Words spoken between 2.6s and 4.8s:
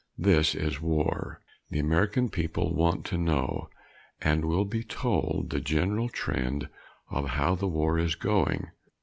want to know, and will